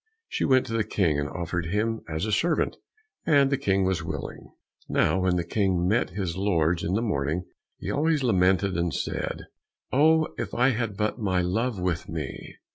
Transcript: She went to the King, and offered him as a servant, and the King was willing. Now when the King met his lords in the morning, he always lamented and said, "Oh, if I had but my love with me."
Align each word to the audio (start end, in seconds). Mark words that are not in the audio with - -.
She 0.27 0.45
went 0.45 0.65
to 0.65 0.73
the 0.73 0.83
King, 0.83 1.19
and 1.19 1.29
offered 1.29 1.67
him 1.67 2.01
as 2.09 2.25
a 2.25 2.31
servant, 2.31 2.77
and 3.23 3.51
the 3.51 3.55
King 3.59 3.85
was 3.85 4.03
willing. 4.03 4.51
Now 4.89 5.19
when 5.19 5.35
the 5.35 5.43
King 5.43 5.87
met 5.87 6.09
his 6.09 6.35
lords 6.35 6.83
in 6.83 6.95
the 6.95 7.03
morning, 7.03 7.45
he 7.77 7.91
always 7.91 8.23
lamented 8.23 8.75
and 8.75 8.91
said, 8.91 9.45
"Oh, 9.93 10.29
if 10.39 10.55
I 10.55 10.69
had 10.71 10.97
but 10.97 11.19
my 11.19 11.41
love 11.43 11.79
with 11.79 12.09
me." 12.09 12.55